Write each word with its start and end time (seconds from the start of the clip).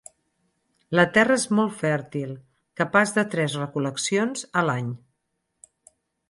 La 0.99 1.03
terra 1.17 1.35
és 1.41 1.43
molt 1.59 1.75
fèrtil, 1.81 2.31
capaç 2.81 3.13
de 3.19 3.25
tres 3.35 3.59
recol·leccions 3.61 4.49
a 4.63 4.65
l'any. 4.71 4.89